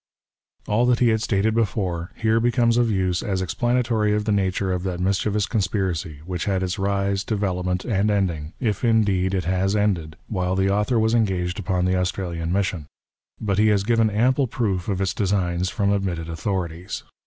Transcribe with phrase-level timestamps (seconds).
[0.67, 4.71] All that he had stated before, here becomes of use as explanatory of the nature
[4.71, 9.75] of that mischievous conspiracy, which had its rise, development, and ending— if, indeed, it has
[9.75, 12.87] ended— while the author was engaged upon the Australian mission.
[13.39, 17.03] But he has given ample proof of its designs from admitted authorities.